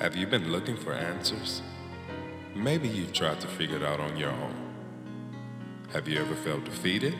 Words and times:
Have 0.00 0.16
you 0.16 0.26
been 0.26 0.50
looking 0.50 0.78
for 0.78 0.94
answers? 0.94 1.60
Maybe 2.54 2.88
you've 2.88 3.12
tried 3.12 3.38
to 3.42 3.46
figure 3.46 3.76
it 3.76 3.82
out 3.82 4.00
on 4.00 4.16
your 4.16 4.30
own. 4.30 4.54
Have 5.92 6.08
you 6.08 6.18
ever 6.18 6.34
felt 6.36 6.64
defeated? 6.64 7.14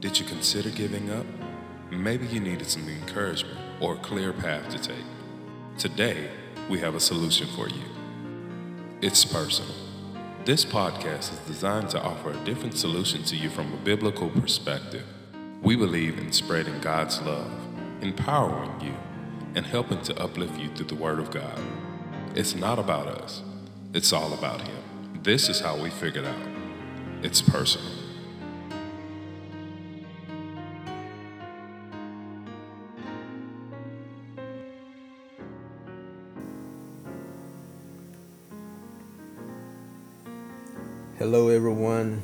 Did 0.00 0.18
you 0.18 0.26
consider 0.26 0.70
giving 0.70 1.10
up? 1.10 1.24
Maybe 1.88 2.26
you 2.26 2.40
needed 2.40 2.66
some 2.66 2.88
encouragement 2.88 3.56
or 3.80 3.94
a 3.94 3.98
clear 3.98 4.32
path 4.32 4.68
to 4.70 4.80
take. 4.80 5.04
Today, 5.78 6.30
we 6.68 6.80
have 6.80 6.96
a 6.96 7.00
solution 7.00 7.46
for 7.54 7.68
you. 7.68 7.84
It's 9.00 9.24
personal. 9.24 9.72
This 10.44 10.64
podcast 10.64 11.32
is 11.32 11.38
designed 11.46 11.90
to 11.90 12.02
offer 12.02 12.32
a 12.32 12.44
different 12.44 12.76
solution 12.76 13.22
to 13.22 13.36
you 13.36 13.48
from 13.48 13.72
a 13.72 13.76
biblical 13.76 14.28
perspective. 14.28 15.04
We 15.62 15.76
believe 15.76 16.18
in 16.18 16.32
spreading 16.32 16.80
God's 16.80 17.22
love, 17.22 17.52
empowering 18.00 18.80
you, 18.80 18.96
and 19.54 19.66
helping 19.66 20.00
to 20.02 20.18
uplift 20.20 20.58
you 20.58 20.68
through 20.70 20.86
the 20.86 20.94
Word 20.94 21.18
of 21.18 21.30
God. 21.30 21.60
It's 22.34 22.54
not 22.54 22.78
about 22.78 23.08
us, 23.08 23.42
it's 23.92 24.12
all 24.12 24.32
about 24.32 24.60
Him. 24.62 24.82
This 25.22 25.48
is 25.48 25.60
how 25.60 25.76
we 25.76 25.90
figured 25.90 26.24
out 26.24 26.50
it's 27.22 27.42
personal. 27.42 27.92
Hello, 41.18 41.48
everyone. 41.48 42.22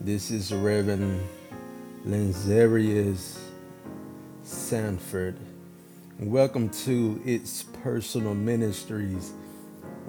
This 0.00 0.30
is 0.30 0.54
Reverend 0.54 1.20
Lenzarius 2.06 3.38
Sanford. 4.42 5.36
Welcome 6.24 6.68
to 6.84 7.18
It's 7.24 7.62
Personal 7.62 8.34
Ministries. 8.34 9.32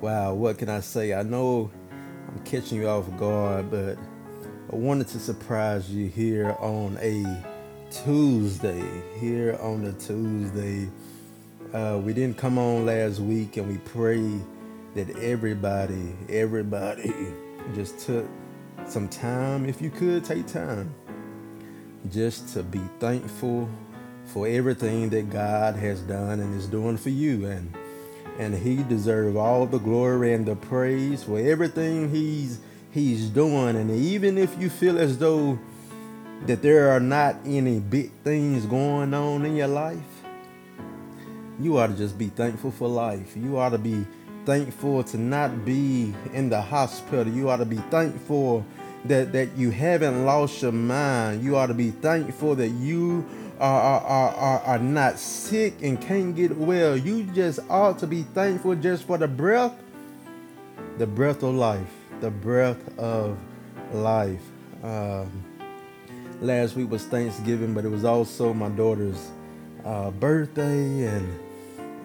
Wow, 0.02 0.34
what 0.34 0.58
can 0.58 0.68
I 0.68 0.82
say? 0.82 1.14
I 1.14 1.24
know 1.24 1.72
I'm 2.28 2.44
catching 2.44 2.80
you 2.82 2.90
off 2.90 3.06
guard, 3.16 3.72
but 3.72 3.98
I 4.70 4.76
wanted 4.76 5.08
to 5.08 5.20
surprise 5.20 5.90
you 5.90 6.10
here 6.10 6.54
on 6.60 6.98
a 7.00 7.24
Tuesday. 7.90 8.84
Here 9.22 9.58
on 9.62 9.86
a 9.86 9.94
Tuesday. 9.94 10.90
Uh, 11.74 12.02
we 12.04 12.12
didn't 12.12 12.38
come 12.38 12.58
on 12.58 12.86
last 12.86 13.22
week, 13.22 13.56
and 13.56 13.70
we 13.70 13.78
pray 13.78 14.22
that 14.96 15.18
everybody, 15.20 16.14
everybody 16.28 17.14
just 17.74 18.00
took 18.00 18.28
some 18.86 19.08
time, 19.08 19.66
if 19.66 19.82
you 19.82 19.90
could 19.90 20.26
take 20.26 20.46
time, 20.46 20.94
just 22.10 22.50
to 22.56 22.64
be 22.64 22.82
thankful 23.00 23.70
for 24.32 24.48
everything 24.48 25.10
that 25.10 25.30
God 25.30 25.76
has 25.76 26.02
done 26.02 26.40
and 26.40 26.56
is 26.56 26.68
doing 26.68 26.98
for 26.98 27.10
you. 27.10 27.46
And 27.46 27.74
and 28.40 28.56
he 28.56 28.82
deserves 28.84 29.36
all 29.36 29.66
the 29.66 29.78
glory 29.78 30.34
and 30.34 30.46
the 30.46 30.56
praise 30.56 31.24
for 31.24 31.38
everything 31.38 32.10
he's 32.10 32.60
he's 32.92 33.30
doing. 33.30 33.76
And 33.76 33.92
even 33.92 34.38
if 34.38 34.58
you 34.60 34.70
feel 34.70 34.98
as 34.98 35.18
though 35.18 35.60
that 36.46 36.62
there 36.62 36.90
are 36.92 37.00
not 37.00 37.36
any 37.46 37.80
big 37.80 38.12
things 38.24 38.66
going 38.66 39.14
on 39.14 39.46
in 39.46 39.56
your 39.56 39.68
life, 39.68 40.00
you 41.60 41.78
ought 41.78 41.88
to 41.88 41.94
just 41.94 42.18
be 42.18 42.28
thankful 42.28 42.72
for 42.72 42.88
life. 42.88 43.36
You 43.36 43.58
ought 43.58 43.70
to 43.70 43.78
be 43.78 44.06
thankful 44.46 45.04
to 45.04 45.18
not 45.18 45.66
be 45.66 46.16
in 46.34 46.50
the 46.50 46.62
hospital. 46.62 47.32
You 47.32 47.50
ought 47.50 47.58
to 47.58 47.66
be 47.66 47.78
thankful 47.78 48.66
that, 49.06 49.34
that 49.34 49.56
you 49.56 49.72
haven't 49.72 50.26
lost 50.26 50.62
your 50.62 50.72
mind. 50.72 51.44
You 51.44 51.58
ought 51.58 51.68
to 51.68 51.74
be 51.74 51.92
thankful 51.92 52.56
that 52.56 52.70
you 52.70 53.26
are, 53.62 54.02
are, 54.02 54.36
are, 54.36 54.60
are 54.62 54.80
not 54.80 55.20
sick 55.20 55.76
and 55.84 56.02
can't 56.02 56.36
get 56.36 56.58
well. 56.58 56.98
You 56.98 57.24
just 57.26 57.60
ought 57.70 58.00
to 58.00 58.08
be 58.08 58.24
thankful 58.24 58.76
just 58.76 59.04
for 59.04 59.20
the 59.20 59.28
breath, 59.28 59.76
the 60.98 61.06
breath 61.06 61.44
of 61.44 61.54
life, 61.54 61.94
the 62.22 62.32
breath 62.32 62.98
of 62.98 63.38
life. 63.94 64.42
Um, 64.84 65.46
last 66.42 66.76
week 66.76 66.90
was 66.90 67.06
Thanksgiving, 67.06 67.76
but 67.76 67.86
it 67.86 67.90
was 67.90 68.04
also 68.04 68.52
my 68.52 68.70
daughter's 68.70 69.30
uh, 69.86 70.10
birthday, 70.10 71.06
and 71.06 71.40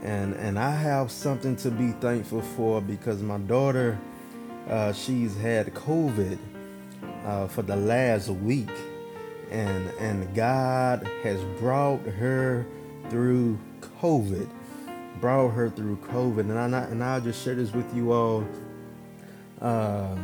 and 0.02 0.34
and 0.34 0.58
I 0.58 0.72
have 0.72 1.10
something 1.10 1.56
to 1.56 1.70
be 1.70 1.92
thankful 1.92 2.42
for 2.42 2.82
because 2.82 3.22
my 3.22 3.38
daughter, 3.38 3.98
uh, 4.68 4.92
she's 4.92 5.34
had 5.38 5.72
COVID 5.72 6.36
uh, 7.24 7.46
for 7.46 7.62
the 7.62 7.76
last 7.76 8.28
week 8.28 8.68
and 9.50 9.88
and 9.98 10.34
God 10.34 11.08
has 11.22 11.42
brought 11.58 12.00
her 12.02 12.66
through 13.10 13.58
COVID, 14.00 14.48
brought 15.20 15.50
her 15.50 15.70
through 15.70 15.96
COVID, 15.96 16.40
and 16.40 16.58
I 16.58 16.80
and 16.84 17.02
I'll 17.02 17.20
just 17.20 17.44
share 17.44 17.54
this 17.54 17.72
with 17.72 17.94
you 17.94 18.12
all. 18.12 18.46
Uh, 19.60 20.16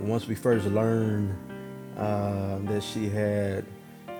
once 0.00 0.26
we 0.26 0.34
first 0.34 0.66
learned 0.66 1.36
uh, 1.96 2.58
that 2.58 2.82
she 2.82 3.08
had 3.08 3.64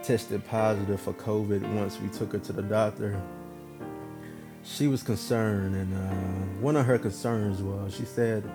tested 0.03 0.47
positive 0.47 1.01
for 1.01 1.13
COVID, 1.15 1.75
once 1.75 1.99
we 2.01 2.09
took 2.09 2.33
her 2.33 2.39
to 2.39 2.53
the 2.53 2.63
doctor, 2.63 3.21
she 4.63 4.87
was 4.89 5.03
concerned, 5.03 5.75
and 5.75 5.95
uh, 5.95 6.61
one 6.61 6.77
of 6.77 6.87
her 6.87 6.99
concerns 6.99 7.63
was 7.63 7.95
she 7.95 8.05
said, 8.05 8.49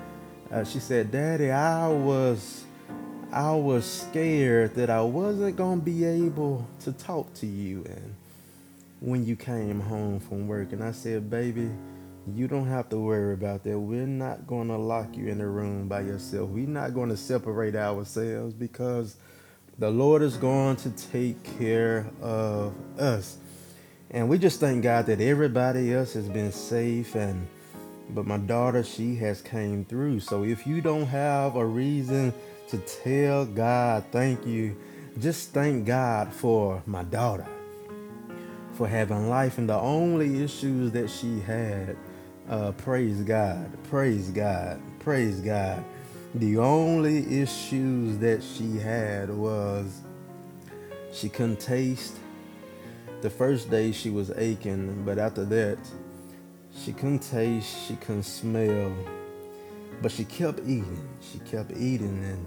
uh, 0.51 0.63
she 0.63 0.79
said, 0.79 1.11
"Daddy, 1.11 1.51
I 1.51 1.87
was." 1.87 2.64
I 3.31 3.53
was 3.56 3.86
scared 3.86 4.75
that 4.75 4.90
I 4.90 5.02
wasn't 5.02 5.56
going 5.56 5.80
to 5.80 5.86
be 5.86 6.06
able 6.06 6.68
to 6.81 6.91
talk 6.94 7.34
to 7.36 7.46
you 7.46 7.84
and 7.86 8.16
when 9.02 9.25
you 9.25 9.36
came 9.36 9.80
home 9.80 10.19
from 10.19 10.47
work 10.47 10.72
and 10.72 10.84
I 10.84 10.91
said, 10.91 11.30
"Baby, 11.30 11.69
you 12.34 12.47
don't 12.47 12.68
have 12.68 12.90
to 12.90 12.97
worry 12.97 13.34
about 13.34 13.63
that. 13.63 13.78
We're 13.78 14.08
not 14.08 14.47
going 14.47 14.69
to 14.69 14.78
lock 14.78 15.16
you 15.16 15.28
in 15.28 15.41
a 15.41 15.47
room 15.47 15.88
by 15.88 16.02
yourself. 16.02 16.50
We're 16.50 16.68
not 16.68 16.94
going 16.94 17.09
to 17.09 17.18
separate 17.18 17.75
ourselves 17.75 18.53
because 18.53 19.18
the 19.78 19.92
Lord 19.92 20.22
is 20.22 20.38
going 20.38 20.78
to 20.78 20.90
take 21.12 21.44
care 21.59 22.07
of 22.22 22.74
us." 22.97 23.38
And 24.12 24.30
we 24.30 24.38
just 24.38 24.59
thank 24.59 24.84
God 24.84 25.07
that 25.07 25.19
everybody 25.19 25.94
else 25.94 26.13
has 26.13 26.30
been 26.30 26.52
safe 26.52 27.16
and 27.16 27.47
but 28.09 28.25
my 28.25 28.38
daughter 28.38 28.84
she 28.84 29.16
has 29.16 29.42
came 29.42 29.84
through. 29.84 30.19
So 30.19 30.44
if 30.44 30.66
you 30.68 30.80
don't 30.80 31.07
have 31.07 31.56
a 31.56 31.66
reason 31.66 32.34
to 32.69 32.77
tell 32.77 33.45
God 33.45 34.05
thank 34.11 34.45
you. 34.45 34.75
Just 35.19 35.51
thank 35.51 35.85
God 35.85 36.33
for 36.33 36.81
my 36.85 37.03
daughter, 37.03 37.47
for 38.73 38.87
having 38.87 39.29
life 39.29 39.57
and 39.57 39.69
the 39.69 39.79
only 39.79 40.43
issues 40.43 40.91
that 40.91 41.09
she 41.09 41.39
had. 41.39 41.95
Uh, 42.49 42.71
praise 42.73 43.21
God, 43.21 43.71
praise 43.89 44.29
God, 44.29 44.81
praise 44.99 45.39
God. 45.39 45.83
The 46.35 46.57
only 46.57 47.41
issues 47.41 48.17
that 48.17 48.43
she 48.43 48.77
had 48.77 49.29
was 49.29 50.01
she 51.13 51.29
couldn't 51.29 51.61
taste. 51.61 52.17
The 53.21 53.29
first 53.29 53.71
day 53.71 53.93
she 53.93 54.09
was 54.09 54.31
aching, 54.31 55.03
but 55.05 55.17
after 55.17 55.45
that, 55.45 55.77
she 56.75 56.91
couldn't 56.91 57.19
taste, 57.19 57.87
she 57.87 57.95
couldn't 57.95 58.23
smell. 58.23 58.93
But 60.01 60.11
she 60.11 60.25
kept 60.25 60.59
eating. 60.59 61.07
She 61.21 61.39
kept 61.39 61.71
eating 61.71 62.21
and 62.23 62.45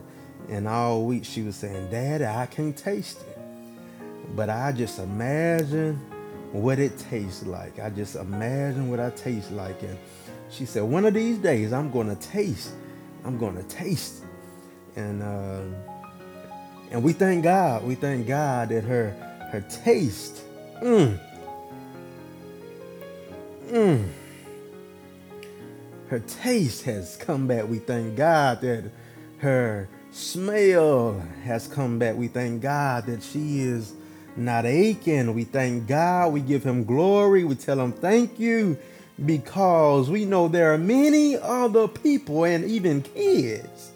and 0.48 0.66
all 0.66 1.04
week 1.04 1.24
she 1.24 1.42
was 1.42 1.56
saying, 1.56 1.90
Daddy, 1.90 2.24
I 2.24 2.46
can't 2.46 2.76
taste 2.76 3.20
it. 3.20 3.38
But 4.34 4.50
I 4.50 4.72
just 4.72 4.98
imagine 4.98 5.96
what 6.52 6.78
it 6.78 6.98
tastes 6.98 7.44
like. 7.44 7.78
I 7.78 7.90
just 7.90 8.16
imagine 8.16 8.90
what 8.90 9.00
I 9.00 9.10
taste 9.10 9.50
like. 9.50 9.82
And 9.82 9.98
she 10.50 10.64
said, 10.64 10.82
one 10.82 11.04
of 11.04 11.14
these 11.14 11.38
days 11.38 11.72
I'm 11.72 11.90
going 11.90 12.14
to 12.14 12.28
taste. 12.28 12.72
I'm 13.24 13.38
going 13.38 13.56
to 13.56 13.62
taste. 13.64 14.24
And 14.96 15.22
uh, 15.22 15.62
and 16.90 17.02
we 17.02 17.12
thank 17.12 17.44
God. 17.44 17.84
We 17.84 17.94
thank 17.94 18.26
God 18.26 18.70
that 18.70 18.84
her 18.84 19.10
her 19.52 19.60
taste, 19.60 20.42
mm, 20.82 21.18
mm, 23.68 24.08
her 26.08 26.18
taste 26.20 26.84
has 26.84 27.16
come 27.16 27.46
back. 27.46 27.68
We 27.68 27.78
thank 27.78 28.16
God 28.16 28.62
that 28.62 28.90
her 29.38 29.88
smell 30.18 31.20
has 31.44 31.68
come 31.68 31.98
back. 31.98 32.16
We 32.16 32.28
thank 32.28 32.60
God 32.60 33.06
that 33.06 33.22
she 33.22 33.60
is 33.60 33.94
not 34.36 34.66
aching. 34.66 35.34
We 35.34 35.44
thank 35.44 35.86
God. 35.86 36.32
We 36.32 36.40
give 36.40 36.64
him 36.64 36.84
glory. 36.84 37.44
We 37.44 37.54
tell 37.54 37.80
him 37.80 37.92
thank 37.92 38.38
you 38.38 38.76
because 39.24 40.10
we 40.10 40.24
know 40.24 40.48
there 40.48 40.72
are 40.72 40.78
many 40.78 41.36
other 41.36 41.88
people 41.88 42.44
and 42.44 42.64
even 42.64 43.02
kids 43.02 43.92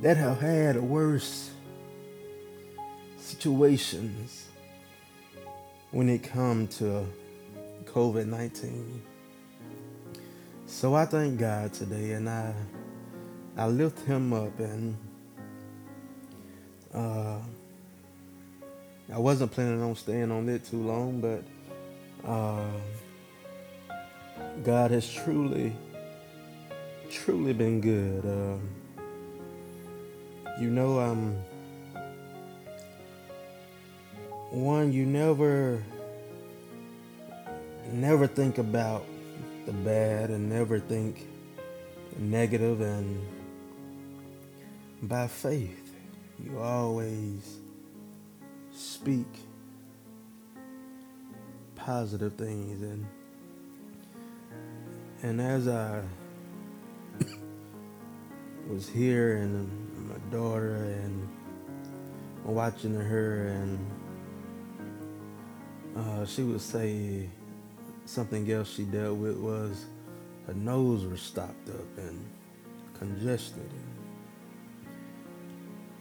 that 0.00 0.16
have 0.16 0.40
had 0.40 0.80
worse 0.80 1.50
situations 3.18 4.46
when 5.90 6.08
it 6.08 6.22
comes 6.22 6.78
to 6.78 7.06
COVID 7.84 8.26
19. 8.26 9.02
So 10.66 10.94
I 10.94 11.04
thank 11.04 11.38
God 11.38 11.72
today 11.72 12.12
and 12.12 12.28
I 12.28 12.54
I 13.56 13.66
lift 13.66 14.06
him 14.06 14.32
up 14.32 14.58
and 14.58 14.96
uh, 16.94 17.38
I 19.12 19.18
wasn't 19.18 19.52
planning 19.52 19.82
on 19.82 19.94
staying 19.94 20.30
on 20.30 20.48
it 20.48 20.64
too 20.64 20.80
long, 20.80 21.20
but 21.20 21.44
uh, 22.26 22.64
God 24.64 24.90
has 24.90 25.10
truly, 25.12 25.74
truly 27.10 27.52
been 27.52 27.80
good. 27.80 28.24
Um, 28.24 28.68
you 30.58 30.70
know, 30.70 30.98
um, 30.98 31.36
one 34.50 34.92
you 34.92 35.04
never, 35.04 35.82
never 37.90 38.26
think 38.26 38.56
about 38.56 39.04
the 39.66 39.72
bad 39.72 40.30
and 40.30 40.48
never 40.48 40.78
think 40.78 41.26
negative 42.18 42.80
and 42.80 43.26
by 45.02 45.26
faith 45.26 45.96
you 46.38 46.58
always 46.58 47.58
speak 48.72 49.26
positive 51.74 52.34
things. 52.34 52.82
And 52.82 53.06
and 55.22 55.40
as 55.40 55.68
I 55.68 56.02
was 58.68 58.88
here 58.88 59.36
and 59.38 59.68
my 60.08 60.18
daughter 60.36 60.76
and 60.76 61.28
watching 62.44 62.94
her 62.94 63.46
and 63.48 63.78
uh, 65.96 66.24
she 66.26 66.42
would 66.42 66.60
say 66.60 67.28
something 68.04 68.50
else 68.50 68.72
she 68.74 68.84
dealt 68.84 69.16
with 69.16 69.36
was 69.36 69.86
her 70.46 70.54
nose 70.54 71.06
was 71.06 71.20
stopped 71.20 71.68
up 71.68 71.98
and 71.98 72.24
congested 72.98 73.70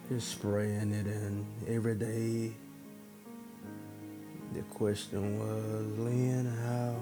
just 0.10 0.32
spraying 0.32 0.92
it 0.92 1.06
and 1.06 1.46
every 1.68 1.96
day 1.96 2.52
the 4.54 4.62
question 4.64 5.40
was 5.40 6.00
lynn 6.00 6.46
how 6.66 6.96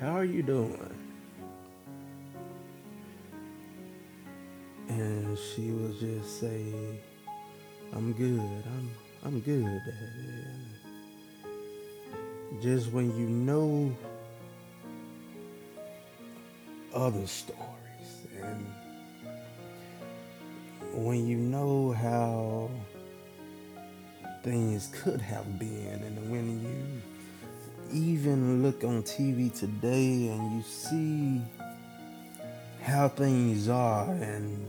how 0.00 0.16
are 0.16 0.24
you 0.24 0.42
doing 0.42 0.94
and 4.88 5.38
she 5.38 5.70
would 5.70 5.98
just 6.00 6.40
say 6.40 6.64
i'm 7.92 8.12
good 8.12 8.40
i'm 8.40 8.90
i'm 9.24 9.40
good 9.40 9.64
Daddy. 9.64 9.96
And 12.50 12.62
just 12.62 12.90
when 12.92 13.16
you 13.16 13.26
know 13.26 13.94
other 16.92 17.26
stories 17.26 18.26
and 18.42 18.66
when 20.92 21.26
you 21.26 21.36
know 21.36 21.92
how 21.92 22.70
things 24.42 24.90
could 24.92 25.20
have 25.20 25.58
been 25.58 26.02
and 26.02 26.30
when 26.30 26.62
you 26.62 27.02
even 27.92 28.62
look 28.62 28.84
on 28.84 29.02
TV 29.02 29.52
today 29.56 30.28
and 30.28 30.56
you 30.56 30.62
see 30.62 31.40
how 32.82 33.08
things 33.08 33.68
are 33.68 34.10
and 34.10 34.66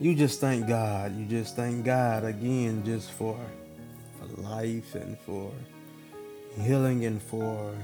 you 0.00 0.14
just 0.14 0.40
thank 0.40 0.66
God. 0.66 1.14
You 1.14 1.26
just 1.26 1.56
thank 1.56 1.84
God 1.84 2.24
again 2.24 2.82
just 2.84 3.10
for 3.12 3.38
for 4.18 4.40
life 4.40 4.94
and 4.94 5.18
for 5.20 5.52
healing 6.58 7.04
and 7.04 7.22
for 7.22 7.74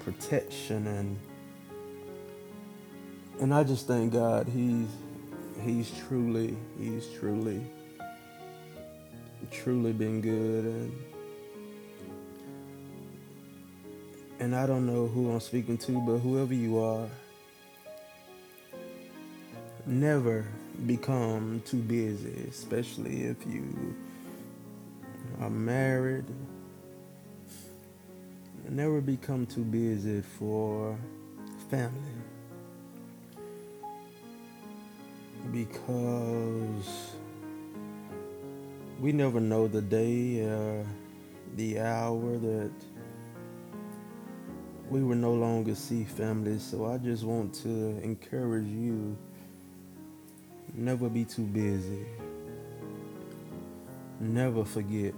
protection 0.00 0.86
and 0.86 1.18
and 3.40 3.52
I 3.52 3.64
just 3.64 3.86
thank 3.88 4.12
God 4.12 4.46
he's 4.48 4.88
he's 5.62 5.90
truly 6.06 6.56
he's 6.78 7.06
truly 7.18 7.60
truly 9.50 9.92
been 9.92 10.20
good. 10.20 10.64
And 10.64 10.92
and 14.40 14.54
I 14.54 14.66
don't 14.66 14.86
know 14.86 15.06
who 15.06 15.30
I'm 15.30 15.40
speaking 15.40 15.78
to 15.78 16.00
but 16.00 16.18
whoever 16.18 16.54
you 16.54 16.78
are 16.78 17.08
never 19.86 20.44
become 20.86 21.62
too 21.64 21.78
busy 21.78 22.46
especially 22.48 23.22
if 23.22 23.46
you 23.46 23.94
are 25.40 25.50
married. 25.50 26.24
Never 28.68 29.00
become 29.00 29.46
too 29.46 29.62
busy 29.62 30.22
for 30.22 30.98
family 31.70 32.15
because 35.56 37.12
we 39.00 39.10
never 39.10 39.40
know 39.40 39.66
the 39.66 39.80
day 39.80 40.40
or 40.40 40.84
the 41.56 41.80
hour 41.80 42.36
that 42.36 42.72
we 44.90 45.02
will 45.02 45.16
no 45.16 45.32
longer 45.32 45.74
see 45.74 46.04
family. 46.04 46.58
So 46.58 46.84
I 46.92 46.98
just 46.98 47.24
want 47.24 47.54
to 47.62 47.68
encourage 48.02 48.66
you 48.66 49.16
never 50.74 51.08
be 51.08 51.24
too 51.24 51.44
busy. 51.44 52.04
Never 54.20 54.62
forget 54.62 55.14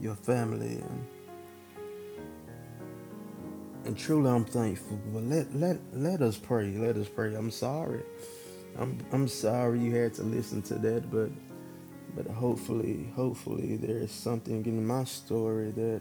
your 0.00 0.16
family 0.16 0.82
and 0.82 1.06
and 3.84 3.96
truly 3.96 4.30
I'm 4.30 4.44
thankful. 4.44 4.98
But 5.12 5.22
let 5.22 5.54
let 5.54 5.78
let 5.92 6.22
us 6.22 6.36
pray. 6.36 6.76
Let 6.76 6.96
us 6.96 7.08
pray. 7.08 7.34
I'm 7.36 7.52
sorry. 7.52 8.02
I'm 8.78 8.98
I'm 9.12 9.28
sorry 9.28 9.80
you 9.80 9.94
had 9.94 10.14
to 10.14 10.22
listen 10.22 10.62
to 10.62 10.74
that, 10.76 11.10
but 11.10 11.30
but 12.16 12.26
hopefully 12.32 13.10
hopefully 13.14 13.76
there's 13.76 14.12
something 14.12 14.64
in 14.66 14.86
my 14.86 15.04
story 15.04 15.70
that 15.72 16.00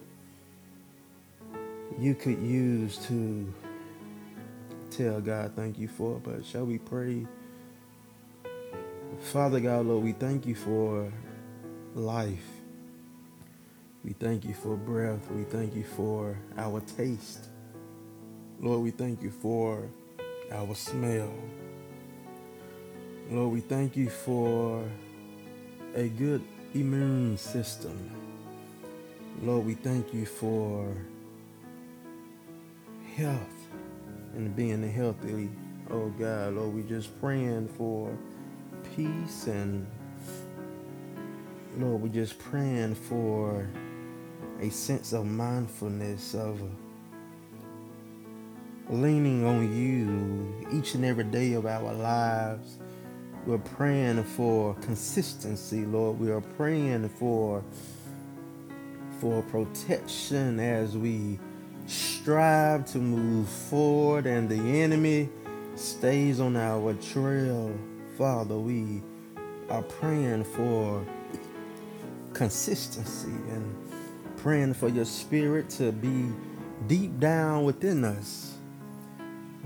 you 2.00 2.16
could 2.16 2.42
use 2.42 2.98
to 3.08 3.54
tell 4.92 5.22
God 5.22 5.54
thank 5.56 5.78
you 5.80 5.88
for. 5.88 6.20
But 6.20 6.46
shall 6.46 6.66
we 6.66 6.78
pray? 6.78 7.26
Father 9.20 9.60
God, 9.60 9.86
Lord, 9.88 10.04
we 10.04 10.14
thank 10.14 10.46
you 10.46 10.56
for 10.56 11.12
life. 11.96 12.46
We 14.04 14.14
thank 14.14 14.46
you 14.46 14.54
for 14.54 14.78
breath. 14.78 15.30
We 15.32 15.44
thank 15.44 15.76
you 15.76 15.84
for 15.84 16.38
our 16.58 16.82
taste. 16.82 17.50
Lord, 18.62 18.82
we 18.82 18.92
thank 18.92 19.22
you 19.22 19.32
for 19.32 19.90
our 20.52 20.74
smell. 20.76 21.34
Lord, 23.32 23.54
we 23.54 23.60
thank 23.62 23.96
you 23.96 24.10
for 24.10 24.84
a 25.94 26.08
good 26.08 26.42
immune 26.74 27.38
system. 27.38 28.10
Lord, 29.44 29.68
we 29.68 29.76
thank 29.76 30.16
you 30.16 30.26
for 30.26 30.92
health 33.16 33.38
and 34.34 34.56
being 34.56 34.82
healthy. 34.92 35.48
Oh 35.92 36.10
God, 36.18 36.56
Lord, 36.56 36.74
we 36.74 36.82
just 36.82 37.20
praying 37.22 37.68
for 37.78 38.12
peace 38.96 39.46
and 39.46 39.86
Lord, 41.78 42.02
we 42.02 42.10
just 42.10 42.40
praying 42.40 42.96
for 42.96 43.68
a 44.60 44.72
sense 44.72 45.14
of 45.14 45.28
mindfulness 45.28 46.34
of 46.34 46.60
leaning 48.90 49.46
on 49.46 49.72
you 49.78 50.68
each 50.80 50.96
and 50.96 51.06
every 51.06 51.26
day 51.26 51.54
of 51.54 51.68
our 51.68 51.94
lives. 51.94 52.80
We're 53.46 53.58
praying 53.58 54.24
for 54.24 54.76
consistency, 54.76 55.86
Lord. 55.86 56.20
We 56.20 56.32
are 56.32 56.42
praying 56.42 57.10
for 57.10 57.64
for 59.20 59.42
protection 59.44 60.60
as 60.60 60.98
we 60.98 61.40
strive 61.86 62.86
to 62.86 63.00
move 63.00 63.50
forward 63.50 64.26
and 64.26 64.48
the 64.48 64.82
enemy 64.82 65.30
stays 65.76 66.40
on 66.40 66.56
our 66.56 66.94
trail. 66.96 67.78
Father, 68.18 68.58
we 68.58 69.02
are 69.70 69.84
praying 69.84 70.44
for 70.44 71.06
consistency 72.34 73.32
and 73.50 73.76
praying 74.38 74.74
for 74.74 74.88
your 74.88 75.06
spirit 75.06 75.70
to 75.70 75.92
be 75.92 76.28
deep 76.88 77.20
down 77.20 77.64
within 77.64 78.06
us 78.06 78.59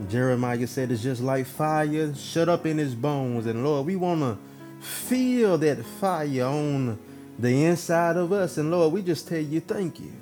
Jeremiah 0.10 0.68
said 0.68 0.92
it's 0.92 1.04
just 1.04 1.22
like 1.22 1.46
fire 1.46 2.14
shut 2.16 2.50
up 2.50 2.66
in 2.66 2.78
his 2.78 2.96
bones. 2.96 3.46
And 3.46 3.64
Lord, 3.64 3.86
we 3.86 3.96
want 3.96 4.22
to 4.22 4.38
feel 4.84 5.58
that 5.60 5.84
fire 5.86 6.46
on 6.46 7.00
the 7.38 7.66
inside 7.66 8.18
of 8.18 8.32
us. 8.32 8.58
And 8.58 8.72
Lord, 8.72 8.94
we 8.94 9.02
just 9.02 9.28
tell 9.28 9.40
you 9.40 9.60
thank 9.60 10.00
you. 10.00 10.14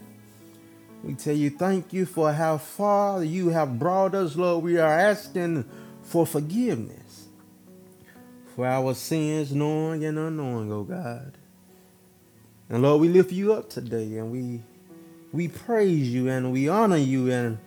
We 1.03 1.15
tell 1.15 1.35
you 1.35 1.49
thank 1.49 1.93
you 1.93 2.05
for 2.05 2.31
how 2.31 2.57
far 2.57 3.23
you 3.23 3.49
have 3.49 3.79
brought 3.79 4.13
us, 4.13 4.35
Lord. 4.35 4.63
We 4.63 4.77
are 4.77 4.91
asking 4.91 5.65
for 6.03 6.25
forgiveness 6.25 7.27
for 8.55 8.67
our 8.67 8.93
sins, 8.93 9.53
knowing 9.53 10.03
and 10.03 10.19
unknowing, 10.19 10.71
oh 10.71 10.83
God. 10.83 11.37
And 12.69 12.83
Lord, 12.83 13.01
we 13.01 13.07
lift 13.07 13.31
you 13.31 13.53
up 13.53 13.69
today 13.69 14.17
and 14.17 14.31
we 14.31 14.61
we 15.31 15.47
praise 15.47 16.09
you 16.13 16.29
and 16.29 16.51
we 16.51 16.67
honor 16.67 16.97
you 16.97 17.31
and 17.31 17.57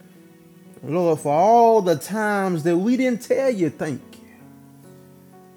Lord, 0.87 1.21
for 1.21 1.33
all 1.33 1.83
the 1.83 1.97
times 1.97 2.63
that 2.65 2.77
we 2.77 2.97
didn't 2.97 3.23
tell 3.23 3.51
you 3.51 3.71
thank 3.71 4.03
you. 4.13 4.21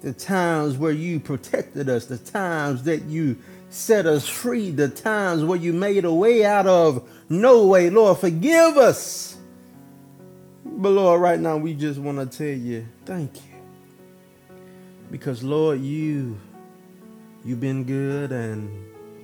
The 0.00 0.12
times 0.12 0.76
where 0.76 0.92
you 0.92 1.20
protected 1.20 1.88
us, 1.88 2.06
the 2.06 2.18
times 2.18 2.84
that 2.84 3.04
you 3.04 3.36
set 3.70 4.06
us 4.06 4.28
free. 4.28 4.70
The 4.70 4.88
times 4.88 5.44
where 5.44 5.58
you 5.58 5.72
made 5.72 6.04
a 6.04 6.12
way 6.12 6.44
out 6.44 6.66
of 6.66 7.08
no 7.28 7.66
way. 7.66 7.90
Lord, 7.90 8.18
forgive 8.18 8.76
us. 8.76 9.36
But 10.64 10.90
Lord, 10.90 11.20
right 11.20 11.40
now 11.40 11.56
we 11.56 11.74
just 11.74 11.98
want 11.98 12.18
to 12.18 12.38
tell 12.38 12.56
you 12.56 12.86
thank 13.04 13.36
you. 13.36 13.42
Because 15.10 15.42
Lord, 15.42 15.80
you 15.80 16.38
you've 17.44 17.60
been 17.60 17.84
good 17.84 18.32
and 18.32 18.70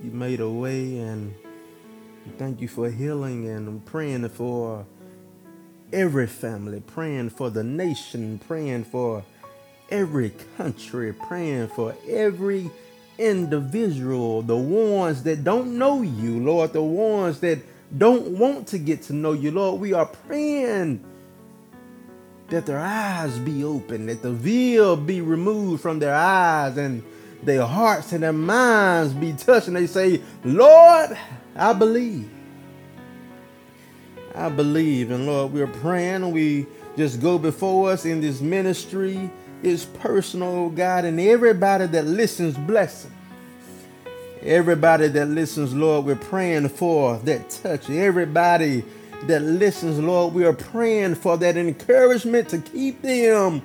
you 0.03 0.11
made 0.11 0.39
a 0.39 0.49
way 0.49 0.97
and 0.97 1.33
thank 2.37 2.61
you 2.61 2.67
for 2.67 2.89
healing 2.89 3.47
and 3.47 3.85
praying 3.85 4.27
for 4.29 4.85
every 5.91 6.27
family, 6.27 6.81
praying 6.81 7.29
for 7.29 7.49
the 7.49 7.63
nation, 7.63 8.39
praying 8.47 8.85
for 8.85 9.23
every 9.89 10.31
country, 10.57 11.13
praying 11.13 11.67
for 11.69 11.95
every 12.09 12.69
individual, 13.17 14.41
the 14.41 14.55
ones 14.55 15.23
that 15.23 15.43
don't 15.43 15.77
know 15.77 16.01
you, 16.01 16.39
Lord, 16.39 16.73
the 16.73 16.81
ones 16.81 17.39
that 17.41 17.59
don't 17.97 18.37
want 18.37 18.67
to 18.67 18.77
get 18.77 19.03
to 19.03 19.13
know 19.13 19.33
you, 19.33 19.51
Lord. 19.51 19.79
We 19.79 19.93
are 19.93 20.05
praying 20.05 21.03
that 22.49 22.65
their 22.65 22.79
eyes 22.79 23.37
be 23.39 23.63
open, 23.63 24.07
that 24.07 24.21
the 24.21 24.31
veil 24.31 24.95
be 24.95 25.21
removed 25.21 25.81
from 25.81 25.99
their 25.99 26.13
eyes 26.13 26.77
and 26.77 27.03
their 27.43 27.63
hearts 27.63 28.11
and 28.11 28.23
their 28.23 28.33
minds 28.33 29.13
be 29.13 29.33
touched. 29.33 29.67
And 29.67 29.75
they 29.75 29.87
say, 29.87 30.21
Lord, 30.43 31.17
I 31.55 31.73
believe. 31.73 32.29
I 34.35 34.49
believe. 34.49 35.11
And 35.11 35.25
Lord, 35.25 35.53
we're 35.53 35.67
praying 35.67 36.15
and 36.15 36.33
we 36.33 36.67
just 36.97 37.21
go 37.21 37.37
before 37.37 37.91
us 37.91 38.05
in 38.05 38.21
this 38.21 38.41
ministry. 38.41 39.29
It's 39.63 39.85
personal, 39.85 40.49
oh 40.49 40.69
God, 40.69 41.05
and 41.05 41.19
everybody 41.19 41.87
that 41.87 42.05
listens, 42.05 42.57
blessing. 42.57 43.11
Everybody 44.41 45.07
that 45.07 45.27
listens, 45.27 45.73
Lord, 45.73 46.05
we're 46.05 46.15
praying 46.15 46.69
for 46.69 47.17
that 47.19 47.49
touch. 47.49 47.89
Everybody 47.89 48.83
that 49.23 49.41
listens, 49.41 49.97
Lord, 49.97 50.33
we 50.33 50.45
are 50.45 50.53
praying 50.53 51.15
for 51.15 51.37
that 51.37 51.57
encouragement 51.57 52.49
to 52.49 52.59
keep 52.59 53.01
them 53.01 53.63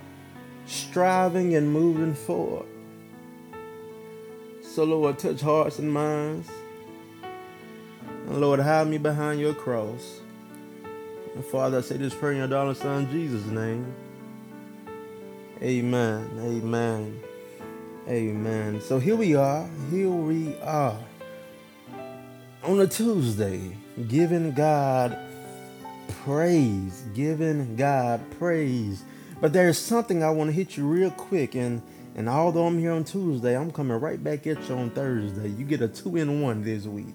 striving 0.67 1.55
and 1.55 1.71
moving 1.71 2.15
forward. 2.15 2.67
So, 4.63 4.85
Lord, 4.85 5.19
touch 5.19 5.41
hearts 5.41 5.79
and 5.81 5.93
minds. 5.93 6.49
And 8.29 8.41
Lord, 8.41 8.61
hide 8.61 8.87
me 8.87 8.97
behind 8.97 9.41
your 9.41 9.53
cross. 9.53 10.21
And 11.41 11.49
Father, 11.49 11.79
I 11.79 11.81
say 11.81 11.97
this 11.97 12.15
prayer 12.15 12.33
in 12.33 12.37
your 12.37 12.49
darling 12.49 12.75
son 12.75 13.11
Jesus' 13.11 13.47
name. 13.47 13.95
Amen. 15.63 16.31
Amen. 16.39 17.23
Amen. 18.07 18.81
So 18.83 18.99
here 18.99 19.17
we 19.17 19.35
are. 19.37 19.67
Here 19.91 20.11
we 20.11 20.55
are. 20.59 20.99
On 22.63 22.79
a 22.79 22.87
Tuesday, 22.87 23.75
giving 24.07 24.53
God 24.53 25.19
praise, 26.27 27.05
giving 27.15 27.75
God 27.75 28.21
praise. 28.39 29.03
But 29.41 29.55
there's 29.55 29.79
something 29.79 30.23
I 30.23 30.29
want 30.29 30.51
to 30.51 30.53
hit 30.53 30.77
you 30.77 30.87
real 30.87 31.11
quick, 31.11 31.55
and 31.55 31.81
and 32.17 32.29
although 32.29 32.67
I'm 32.67 32.79
here 32.79 32.93
on 32.93 33.05
Tuesday, 33.05 33.57
I'm 33.57 33.71
coming 33.71 33.99
right 33.99 34.23
back 34.23 34.47
at 34.47 34.69
you 34.69 34.75
on 34.75 34.91
Thursday. 34.91 35.49
You 35.49 35.65
get 35.65 35.81
a 35.81 35.89
two 35.89 36.19
in 36.19 36.43
one 36.43 36.63
this 36.63 36.85
week. 36.85 37.15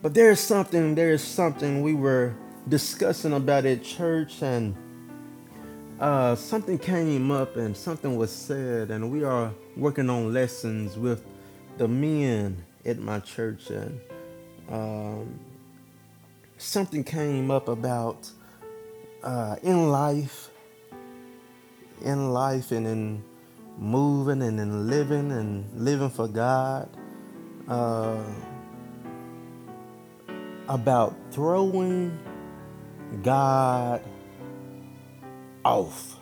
But 0.00 0.14
there's 0.14 0.40
something, 0.40 0.94
there's 0.94 1.22
something 1.22 1.82
we 1.82 1.92
were 1.92 2.34
discussing 2.68 3.32
about 3.32 3.64
at 3.64 3.82
church, 3.82 4.42
and 4.42 4.74
uh, 6.00 6.34
something 6.34 6.78
came 6.78 7.30
up, 7.30 7.56
and 7.56 7.76
something 7.76 8.16
was 8.16 8.30
said, 8.30 8.90
and 8.90 9.10
we 9.10 9.24
are 9.24 9.52
working 9.76 10.10
on 10.10 10.32
lessons 10.32 10.96
with 10.96 11.24
the 11.78 11.88
men 11.88 12.62
at 12.84 12.98
my 12.98 13.20
church, 13.20 13.70
and 13.70 14.00
um, 14.70 15.38
something 16.58 17.04
came 17.04 17.50
up 17.50 17.68
about 17.68 18.28
uh, 19.22 19.56
in 19.62 19.90
life, 19.90 20.50
in 22.02 22.32
life, 22.32 22.72
and 22.72 22.86
in 22.86 23.22
moving 23.78 24.42
and 24.42 24.58
in 24.58 24.88
living 24.90 25.30
and 25.32 25.64
living 25.74 26.10
for 26.10 26.28
God. 26.28 26.88
Uh, 27.68 28.22
about 30.68 31.14
throwing 31.30 32.18
God 33.22 34.02
off. 35.64 36.16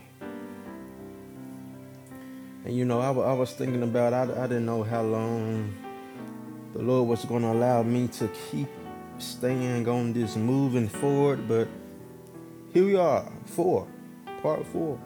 And 2.65 2.77
you 2.77 2.85
know, 2.85 3.01
I, 3.01 3.11
was 3.11 3.53
thinking 3.53 3.83
about, 3.83 4.13
I, 4.13 4.23
I 4.23 4.47
didn't 4.47 4.67
know 4.67 4.83
how 4.83 5.03
long 5.03 5.73
the 6.73 6.83
Lord 6.83 7.09
was 7.09 7.25
going 7.25 7.43
to 7.43 7.53
allow 7.53 7.83
me 7.83 8.09
to 8.09 8.29
keep 8.51 8.69
staying 9.19 9.89
on 9.89 10.13
this 10.13 10.37
moving 10.37 10.89
forward, 10.89 11.47
but 11.49 11.69
here 12.73 12.85
we 12.85 12.97
are, 12.97 13.31
four, 13.47 13.87
part 14.43 14.67
four. 14.67 14.99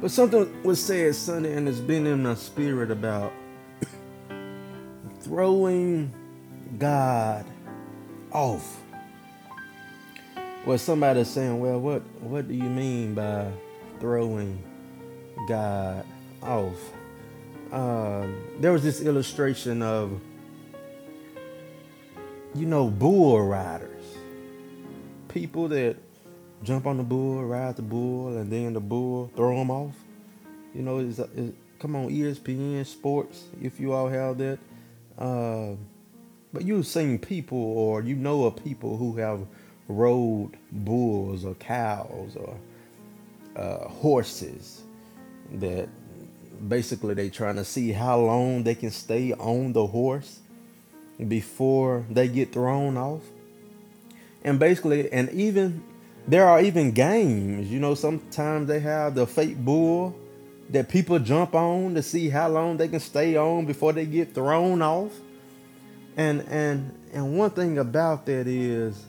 But 0.00 0.10
something 0.10 0.62
was 0.64 0.82
said 0.82 1.14
Sunday, 1.14 1.54
and 1.54 1.68
it's 1.68 1.78
been 1.78 2.06
in 2.06 2.24
my 2.24 2.34
spirit 2.34 2.90
about 2.90 3.32
throwing 5.20 6.12
God 6.78 7.46
off. 8.32 8.81
Well, 10.64 10.78
somebody's 10.78 11.28
saying, 11.28 11.58
well, 11.58 11.80
what, 11.80 12.02
what 12.20 12.46
do 12.46 12.54
you 12.54 12.68
mean 12.68 13.14
by 13.14 13.50
throwing 14.00 14.62
God 15.48 16.04
off? 16.42 16.92
Uh, 17.72 18.26
there 18.60 18.72
was 18.72 18.82
this 18.82 19.00
illustration 19.00 19.82
of 19.82 20.20
you 22.54 22.66
know, 22.66 22.88
bull 22.88 23.42
riders. 23.42 24.04
People 25.28 25.68
that 25.68 25.96
jump 26.62 26.86
on 26.86 26.98
the 26.98 27.02
bull, 27.02 27.44
ride 27.44 27.76
the 27.76 27.82
bull, 27.82 28.36
and 28.36 28.52
then 28.52 28.74
the 28.74 28.80
bull 28.80 29.30
throw 29.34 29.56
them 29.56 29.70
off. 29.70 29.94
You 30.74 30.82
know, 30.82 30.98
it's, 30.98 31.18
it's 31.18 31.56
come 31.78 31.96
on 31.96 32.10
ESPN 32.10 32.84
Sports 32.86 33.44
if 33.60 33.80
you 33.80 33.92
all 33.92 34.08
have 34.08 34.38
that. 34.38 34.58
Uh, 35.18 35.76
but 36.52 36.64
you've 36.64 36.86
seen 36.86 37.18
people, 37.18 37.58
or 37.58 38.02
you 38.02 38.14
know 38.14 38.44
of 38.44 38.62
people 38.62 38.98
who 38.98 39.16
have 39.16 39.40
rode 39.88 40.52
bulls 40.70 41.44
or 41.44 41.54
cows 41.54 42.36
or 42.36 42.56
uh, 43.56 43.88
horses 43.88 44.82
that 45.52 45.88
basically 46.68 47.14
they 47.14 47.28
trying 47.28 47.56
to 47.56 47.64
see 47.64 47.92
how 47.92 48.18
long 48.18 48.62
they 48.62 48.74
can 48.74 48.90
stay 48.90 49.32
on 49.32 49.72
the 49.72 49.86
horse 49.86 50.40
before 51.28 52.04
they 52.10 52.28
get 52.28 52.52
thrown 52.52 52.96
off. 52.96 53.22
And 54.44 54.58
basically, 54.58 55.12
and 55.12 55.30
even 55.30 55.82
there 56.26 56.46
are 56.48 56.60
even 56.60 56.92
games, 56.92 57.70
you 57.70 57.78
know, 57.80 57.94
sometimes 57.94 58.68
they 58.68 58.80
have 58.80 59.14
the 59.14 59.26
fake 59.26 59.56
bull 59.58 60.16
that 60.70 60.88
people 60.88 61.18
jump 61.18 61.54
on 61.54 61.94
to 61.94 62.02
see 62.02 62.28
how 62.28 62.48
long 62.48 62.76
they 62.76 62.88
can 62.88 63.00
stay 63.00 63.36
on 63.36 63.66
before 63.66 63.92
they 63.92 64.06
get 64.06 64.34
thrown 64.34 64.82
off. 64.82 65.12
And 66.16 66.42
and 66.48 66.98
and 67.12 67.36
one 67.36 67.50
thing 67.50 67.78
about 67.78 68.26
that 68.26 68.46
is 68.46 69.04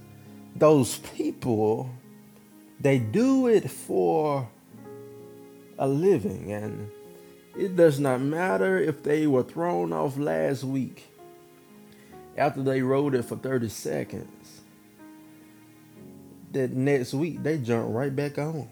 those 0.55 0.97
people 0.97 1.89
they 2.79 2.99
do 2.99 3.47
it 3.47 3.69
for 3.69 4.49
a 5.79 5.87
living 5.87 6.51
and 6.51 6.89
it 7.55 7.75
does 7.75 7.99
not 7.99 8.19
matter 8.19 8.77
if 8.77 9.03
they 9.03 9.27
were 9.27 9.43
thrown 9.43 9.93
off 9.93 10.17
last 10.17 10.63
week 10.63 11.13
after 12.37 12.63
they 12.63 12.81
rode 12.81 13.15
it 13.15 13.25
for 13.25 13.35
30 13.35 13.69
seconds, 13.69 14.61
that 16.51 16.71
next 16.71 17.13
week 17.13 17.43
they 17.43 17.57
jump 17.57 17.87
right 17.89 18.15
back 18.15 18.37
on. 18.37 18.69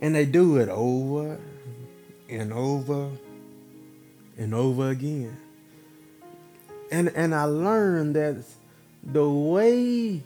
And 0.00 0.14
they 0.14 0.26
do 0.26 0.56
it 0.58 0.68
over 0.68 1.40
and 2.28 2.52
over 2.52 3.10
and 4.36 4.54
over 4.54 4.90
again. 4.90 5.36
And 6.90 7.08
and 7.10 7.34
I 7.34 7.44
learned 7.44 8.16
that 8.16 8.44
the 9.04 9.28
way 9.28 10.22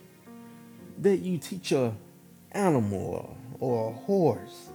that 0.98 1.18
you 1.18 1.38
teach 1.38 1.72
a 1.72 1.94
animal 2.52 3.36
or 3.60 3.90
a 3.90 3.92
horse 3.92 4.68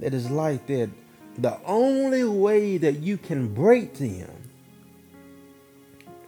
that 0.00 0.14
is 0.14 0.30
like 0.30 0.66
that, 0.66 0.90
the 1.38 1.58
only 1.64 2.24
way 2.24 2.78
that 2.78 3.00
you 3.00 3.16
can 3.16 3.52
break 3.52 3.94
them 3.94 4.46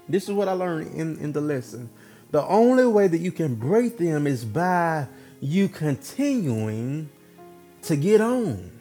this 0.08 0.24
is 0.24 0.30
what 0.30 0.48
I 0.48 0.52
learned 0.52 0.94
in, 0.94 1.18
in 1.18 1.32
the 1.32 1.40
lesson. 1.40 1.90
The 2.30 2.42
only 2.44 2.86
way 2.86 3.08
that 3.08 3.18
you 3.18 3.30
can 3.30 3.54
break 3.54 3.98
them 3.98 4.26
is 4.26 4.44
by 4.44 5.06
you 5.40 5.68
continuing 5.68 7.10
to 7.82 7.96
get 7.96 8.20
on. 8.20 8.72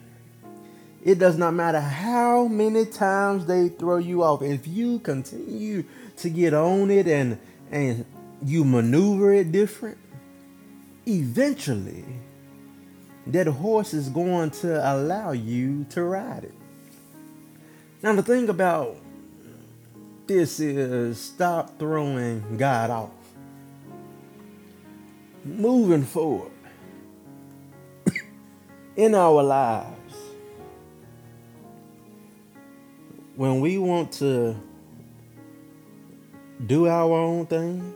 It 1.04 1.18
does 1.18 1.36
not 1.38 1.54
matter 1.54 1.80
how 1.80 2.48
many 2.48 2.84
times 2.86 3.46
they 3.46 3.68
throw 3.68 3.98
you 3.98 4.22
off. 4.22 4.42
If 4.42 4.66
you 4.66 4.98
continue 4.98 5.84
to 6.16 6.30
get 6.30 6.54
on 6.54 6.90
it 6.90 7.06
and 7.06 7.38
and 7.70 8.04
you 8.44 8.64
maneuver 8.64 9.32
it 9.32 9.52
different, 9.52 9.98
eventually 11.06 12.04
that 13.26 13.46
horse 13.46 13.92
is 13.92 14.08
going 14.08 14.50
to 14.50 14.92
allow 14.92 15.32
you 15.32 15.84
to 15.90 16.02
ride 16.02 16.44
it. 16.44 16.54
Now, 18.02 18.14
the 18.14 18.22
thing 18.22 18.48
about 18.48 18.96
this 20.26 20.60
is 20.60 21.20
stop 21.20 21.78
throwing 21.78 22.56
God 22.56 22.90
off. 22.90 23.10
Moving 25.44 26.04
forward 26.04 26.52
in 28.96 29.14
our 29.14 29.42
lives, 29.42 30.14
when 33.36 33.60
we 33.60 33.78
want 33.78 34.12
to 34.12 34.54
do 36.66 36.86
our 36.86 37.12
own 37.12 37.46
thing, 37.46 37.94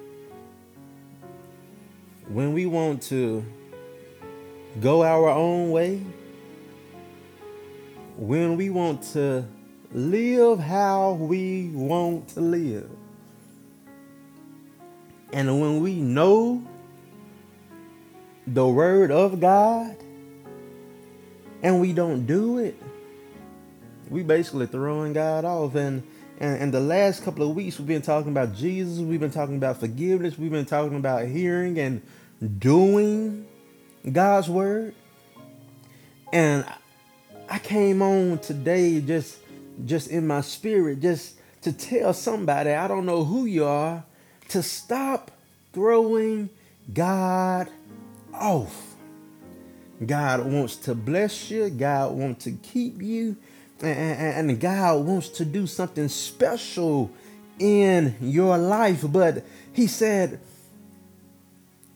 when 2.28 2.52
we 2.52 2.66
want 2.66 3.02
to 3.02 3.44
go 4.80 5.02
our 5.02 5.28
own 5.28 5.70
way, 5.70 6.02
when 8.16 8.56
we 8.56 8.70
want 8.70 9.02
to 9.02 9.44
live 9.92 10.58
how 10.58 11.12
we 11.12 11.68
want 11.68 12.28
to 12.28 12.40
live, 12.40 12.90
and 15.32 15.60
when 15.60 15.80
we 15.80 15.96
know 15.96 16.62
the 18.46 18.66
word 18.66 19.10
of 19.10 19.40
God 19.40 19.96
and 21.62 21.80
we 21.80 21.92
don't 21.92 22.26
do 22.26 22.58
it, 22.58 22.80
we 24.10 24.22
basically 24.22 24.66
throwing 24.66 25.12
God 25.12 25.44
off. 25.44 25.74
And, 25.74 26.02
and 26.42 26.60
and 26.60 26.74
the 26.74 26.80
last 26.80 27.22
couple 27.22 27.48
of 27.48 27.54
weeks 27.54 27.78
we've 27.78 27.86
been 27.86 28.02
talking 28.02 28.32
about 28.32 28.52
Jesus, 28.52 28.98
we've 28.98 29.20
been 29.20 29.30
talking 29.30 29.56
about 29.56 29.78
forgiveness, 29.78 30.36
we've 30.36 30.50
been 30.50 30.66
talking 30.66 30.96
about 30.96 31.26
hearing 31.26 31.78
and 31.78 32.02
doing 32.58 33.46
God's 34.10 34.50
word. 34.50 34.94
And 36.32 36.66
I 37.48 37.60
came 37.60 38.02
on 38.02 38.40
today 38.40 39.00
just 39.00 39.38
just 39.86 40.08
in 40.08 40.26
my 40.26 40.40
spirit 40.40 41.00
just 41.00 41.36
to 41.62 41.72
tell 41.72 42.12
somebody, 42.12 42.70
I 42.72 42.88
don't 42.88 43.06
know 43.06 43.24
who 43.24 43.44
you 43.44 43.64
are, 43.64 44.02
to 44.48 44.64
stop 44.64 45.30
throwing 45.72 46.50
God 46.92 47.70
off. 48.34 48.96
God 50.04 50.44
wants 50.44 50.74
to 50.78 50.96
bless 50.96 51.52
you. 51.52 51.70
God 51.70 52.12
wants 52.12 52.44
to 52.44 52.50
keep 52.50 53.00
you. 53.00 53.36
And, 53.82 54.60
God 54.60 55.04
wants 55.04 55.28
to 55.30 55.44
do 55.44 55.66
something 55.66 56.08
special 56.08 57.10
in 57.58 58.14
your 58.20 58.56
life. 58.56 59.04
But 59.06 59.44
He 59.72 59.86
said, 59.86 60.40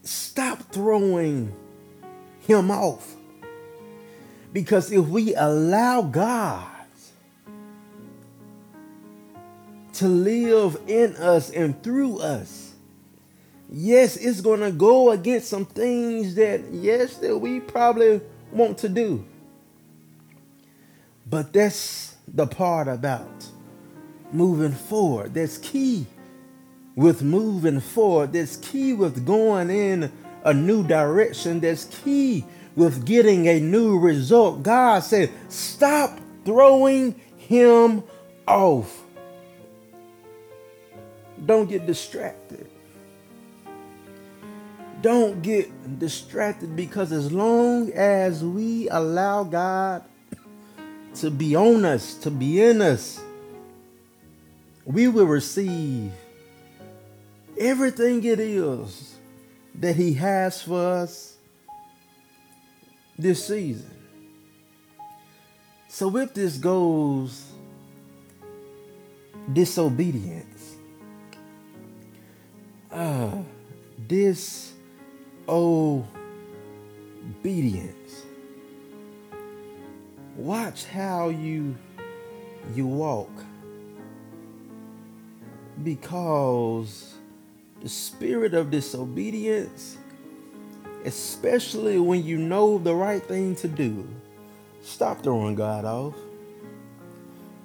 stop 0.03 0.61
throwing 0.73 1.55
Him 2.41 2.71
off. 2.71 3.15
Because 4.53 4.91
if 4.91 5.07
we 5.07 5.35
allow 5.35 6.03
God 6.03 6.67
to 9.95 10.09
live 10.09 10.79
in 10.87 11.15
us 11.17 11.51
and 11.51 11.81
through 11.83 12.19
us, 12.19 12.75
yes, 13.71 14.17
it's 14.17 14.41
going 14.41 14.61
to 14.61 14.73
go 14.73 15.11
against 15.11 15.49
some 15.49 15.67
things 15.67 16.35
that, 16.35 16.63
yes, 16.73 17.17
that 17.19 17.37
we 17.37 17.61
probably 17.61 18.21
want 18.51 18.79
to 18.79 18.89
do. 18.89 19.25
But 21.29 21.53
that's 21.53 22.17
the 22.29 22.47
part 22.47 22.89
about 22.89 23.47
moving 24.33 24.73
forward. 24.73 25.35
That's 25.35 25.59
key 25.59 26.07
with 26.95 27.23
moving 27.23 27.81
forward. 27.81 28.33
That's 28.33 28.57
key 28.57 28.93
with 28.93 29.27
going 29.27 29.71
in 29.71 30.13
a 30.45 30.55
new 30.55 30.87
direction. 30.87 31.61
That's 31.61 31.85
key 31.85 32.45
with 32.77 33.05
getting 33.05 33.49
a 33.49 33.59
new 33.59 33.99
result. 33.99 34.63
God 34.63 35.01
said, 35.01 35.31
stop 35.49 36.19
throwing 36.45 37.21
him 37.37 38.05
off. 38.47 39.03
Don't 41.45 41.69
get 41.69 41.87
distracted 41.87 42.69
don't 45.03 45.43
get 45.43 45.99
distracted 46.01 46.75
because 46.75 47.13
as 47.13 47.31
long 47.31 47.93
as 47.93 48.43
we 48.43 48.89
allow 48.89 49.45
God 49.45 50.03
to 51.17 51.31
be 51.31 51.57
on 51.57 51.85
us, 51.85 52.15
to 52.15 52.31
be 52.31 52.63
in 52.63 52.83
us, 52.83 53.21
we 54.85 55.09
will 55.09 55.27
receive 55.27 56.13
everything 57.59 58.23
it 58.25 58.39
is 58.39 59.17
that 59.75 59.97
He 59.97 60.15
has 60.15 60.63
for 60.63 60.81
us 60.81 61.37
this 63.19 63.47
season. 63.47 63.91
So, 65.89 66.15
if 66.19 66.35
this 66.35 66.59
goes 66.59 67.53
disobedience, 69.53 70.77
uh, 72.93 73.31
this 74.07 74.73
obedience. 75.49 76.07
Watch 80.37 80.85
how 80.85 81.29
you 81.29 81.77
you 82.75 82.87
walk. 82.87 83.31
Because 85.83 87.15
the 87.83 87.89
spirit 87.89 88.55
of 88.55 88.71
disobedience 88.71 89.99
especially 91.05 92.01
when 92.01 92.25
you 92.25 92.37
know 92.37 92.79
the 92.79 92.95
right 92.95 93.23
thing 93.23 93.55
to 93.55 93.69
do 93.69 94.09
stop 94.83 95.23
throwing 95.23 95.55
God 95.55 95.85
off. 95.85 96.15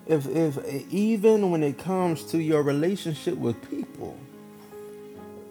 If 0.06 0.28
if 0.28 0.60
even 0.92 1.50
when 1.52 1.64
it 1.64 1.78
comes 1.78 2.24
to 2.26 2.40
your 2.40 2.62
relationship 2.62 3.38
with 3.38 3.58
people 3.70 4.18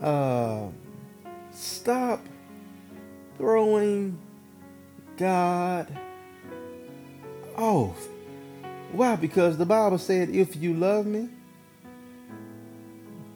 uh 0.01 0.69
Stop 1.53 2.25
throwing 3.37 4.19
God 5.17 5.89
off. 7.57 8.09
Why? 8.93 9.17
Because 9.17 9.57
the 9.57 9.67
Bible 9.67 9.99
said, 9.99 10.31
if 10.31 10.57
you 10.57 10.75
love 10.75 11.07
me, 11.07 11.29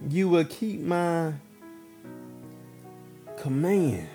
you 0.08 0.28
will 0.28 0.44
keep 0.44 0.80
my 0.80 1.32
commands. 3.38 4.08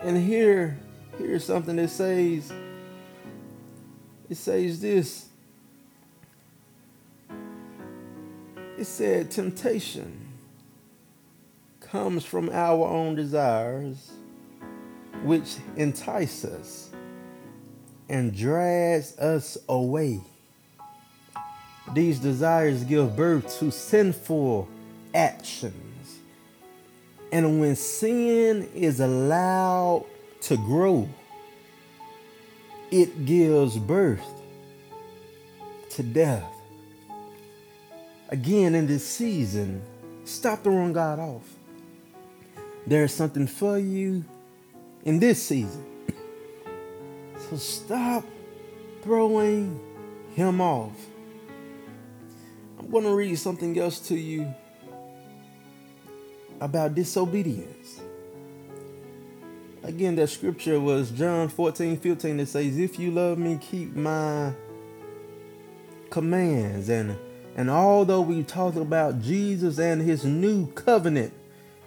And 0.00 0.16
here, 0.16 0.78
here's 1.16 1.44
something 1.44 1.76
that 1.76 1.90
says, 1.90 2.52
it 4.28 4.36
says 4.36 4.80
this 4.80 5.28
It 8.82 8.86
said, 8.86 9.30
Temptation 9.30 10.26
comes 11.78 12.24
from 12.24 12.48
our 12.50 12.84
own 12.84 13.14
desires, 13.14 14.10
which 15.22 15.56
entice 15.76 16.44
us 16.44 16.90
and 18.08 18.36
drags 18.36 19.16
us 19.18 19.58
away. 19.68 20.20
These 21.94 22.18
desires 22.18 22.84
give 22.84 23.16
birth 23.16 23.58
to 23.58 23.70
sinful 23.70 24.68
actions. 25.14 26.18
And 27.30 27.60
when 27.60 27.76
sin 27.76 28.68
is 28.74 29.00
allowed 29.00 30.06
to 30.42 30.56
grow, 30.56 31.08
it 32.90 33.24
gives 33.24 33.78
birth 33.78 34.26
to 35.90 36.02
death 36.02 36.52
again 38.32 38.74
in 38.74 38.86
this 38.86 39.06
season, 39.06 39.82
stop 40.24 40.64
throwing 40.64 40.94
God 40.94 41.20
off. 41.20 41.46
There's 42.86 43.12
something 43.12 43.46
for 43.46 43.78
you 43.78 44.24
in 45.04 45.18
this 45.18 45.42
season. 45.42 45.84
So 47.50 47.56
stop 47.56 48.24
throwing 49.02 49.80
him 50.34 50.60
off. 50.60 50.96
I'm 52.78 52.90
going 52.90 53.04
to 53.04 53.14
read 53.14 53.36
something 53.36 53.78
else 53.78 53.98
to 54.08 54.16
you 54.16 54.54
about 56.60 56.94
disobedience. 56.94 58.00
Again, 59.82 60.14
that 60.16 60.28
scripture 60.28 60.78
was 60.78 61.10
John 61.10 61.48
14, 61.48 61.98
15 61.98 62.36
that 62.36 62.46
says, 62.46 62.78
If 62.78 62.98
you 62.98 63.10
love 63.10 63.36
me, 63.38 63.58
keep 63.60 63.96
my 63.96 64.52
commands. 66.08 66.88
And 66.88 67.16
and 67.56 67.68
although 67.68 68.20
we 68.20 68.44
talked 68.44 68.76
about 68.76 69.20
Jesus 69.20 69.78
and 69.78 70.00
his 70.00 70.24
new 70.24 70.68
covenant 70.68 71.34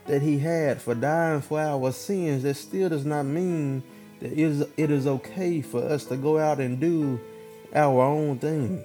that 0.08 0.22
he 0.22 0.38
had 0.38 0.82
for 0.82 0.96
dying 0.96 1.42
for 1.42 1.60
our 1.60 1.92
sins, 1.92 2.44
that 2.44 2.56
still 2.56 2.90
does 2.90 3.06
not 3.06 3.24
mean 3.24 3.84
that 4.22 4.32
it 4.32 4.92
is, 4.92 5.08
okay 5.08 5.62
for 5.62 5.84
us 5.84 6.06
to 6.06 6.16
go 6.16 6.38
out 6.38 6.60
and 6.60 6.80
do 6.80 7.20
our 7.74 8.02
own 8.02 8.40
thing. 8.40 8.84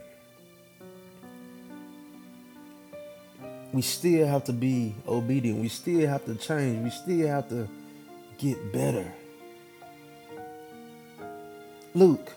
We 3.72 3.82
still 3.82 4.26
have 4.26 4.44
to 4.44 4.52
be 4.52 4.94
obedient. 5.06 5.60
We 5.60 5.68
still 5.68 6.08
have 6.08 6.24
to 6.24 6.34
change. 6.34 6.82
We 6.82 6.90
still 6.90 7.28
have 7.28 7.48
to 7.50 7.68
get 8.36 8.72
better. 8.72 9.12
Luke 11.94 12.32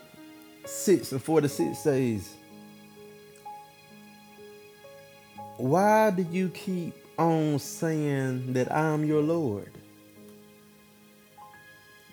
6 0.66 1.12
and 1.12 1.24
46 1.24 1.78
says, 1.80 2.30
Why 5.58 6.12
do 6.12 6.26
you 6.32 6.50
keep 6.50 7.03
on 7.18 7.60
saying 7.60 8.54
that 8.54 8.72
I'm 8.72 9.06
your 9.06 9.22
Lord 9.22 9.72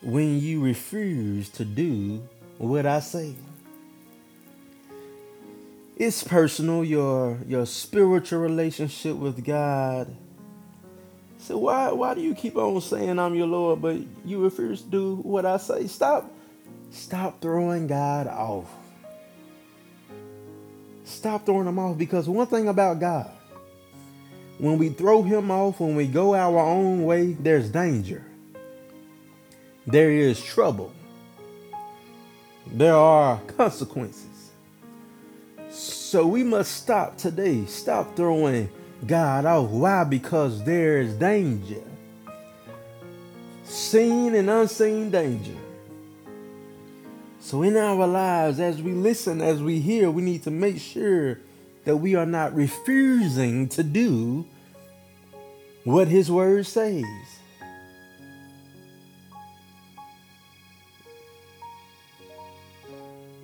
when 0.03 0.41
you 0.41 0.63
refuse 0.63 1.49
to 1.51 1.65
do 1.65 2.27
what 2.59 2.87
I 2.87 3.01
say? 3.01 3.35
It's 5.97 6.23
personal, 6.23 6.83
your 6.85 7.39
your 7.47 7.67
spiritual 7.67 8.41
relationship 8.41 9.17
with 9.17 9.45
God. 9.45 10.17
So 11.39 11.59
why 11.59 11.93
why 11.93 12.15
do 12.15 12.23
you 12.23 12.35
keep 12.35 12.57
on 12.57 12.81
saying 12.81 13.19
I'm 13.19 13.35
your 13.35 13.47
Lord, 13.47 13.83
but 13.83 13.97
you 14.25 14.43
refuse 14.43 14.83
to 14.83 14.89
do 14.89 15.17
what 15.17 15.45
I 15.45 15.59
say? 15.59 15.87
Stop 15.87 16.33
stop 16.91 17.41
throwing 17.41 17.87
God 17.87 18.27
off. 18.27 18.71
Stop 21.05 21.45
throwing 21.45 21.67
him 21.67 21.79
off 21.79 21.99
because 21.99 22.29
one 22.29 22.47
thing 22.47 22.69
about 22.69 23.01
God, 23.01 23.31
when 24.61 24.77
we 24.77 24.91
throw 24.91 25.23
him 25.23 25.51
off, 25.51 25.81
when 25.81 25.97
we 25.97 26.07
go 26.07 26.35
our 26.35 26.59
own 26.59 27.05
way, 27.05 27.33
there's 27.33 27.71
danger. 27.71 28.23
There 29.87 30.11
is 30.11 30.43
trouble. 30.45 30.93
There 32.67 32.95
are 32.95 33.41
consequences. 33.57 34.51
So 35.71 36.27
we 36.27 36.45
must 36.45 36.73
stop 36.73 37.17
today. 37.17 37.65
Stop 37.65 38.15
throwing 38.17 38.69
God 39.07 39.47
off. 39.47 39.71
Why? 39.71 40.05
Because 40.05 40.63
there 40.63 41.01
is 41.01 41.15
danger. 41.15 41.83
Seen 43.65 44.35
and 44.35 44.51
unseen 44.51 45.11
danger. 45.11 45.57
So 47.41 47.63
in 47.63 47.79
our 47.79 48.07
lives, 48.07 48.61
as 48.61 48.83
we 48.83 48.93
listen, 48.93 49.41
as 49.41 49.63
we 49.63 49.81
hear, 49.81 50.11
we 50.11 50.21
need 50.21 50.43
to 50.43 50.51
make 50.51 50.79
sure 50.79 51.39
that 51.85 51.97
we 51.97 52.15
are 52.15 52.27
not 52.27 52.55
refusing 52.55 53.69
to 53.71 53.83
do 53.83 54.47
what 55.85 56.09
his 56.09 56.31
word 56.31 56.67
says. 56.67 57.05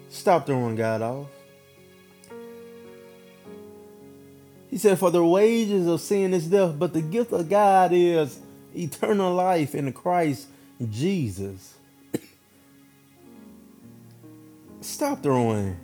Stop 0.08 0.46
throwing 0.46 0.76
God 0.76 1.02
off. 1.02 1.26
He 4.68 4.78
said, 4.78 4.98
For 4.98 5.10
the 5.10 5.24
wages 5.24 5.86
of 5.86 6.00
sin 6.00 6.34
is 6.34 6.48
death, 6.48 6.74
but 6.78 6.92
the 6.92 7.00
gift 7.00 7.32
of 7.32 7.48
God 7.48 7.92
is 7.92 8.38
eternal 8.74 9.32
life 9.32 9.74
in 9.74 9.92
Christ 9.92 10.48
Jesus. 10.90 11.74
Stop 14.80 15.22
throwing 15.22 15.76